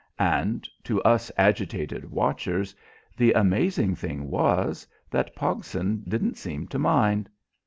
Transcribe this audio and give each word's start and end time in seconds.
And 0.17 0.67
to 0.85 0.99
us 1.03 1.31
agitated 1.37 2.09
watchers 2.09 2.73
the 3.15 3.33
amazing 3.33 3.93
thing 3.93 4.31
was, 4.31 4.87
that 5.11 5.35
Pogson 5.35 6.03
didn't 6.09 6.39
seem 6.39 6.67
to 6.69 6.79
mind. 6.79 7.29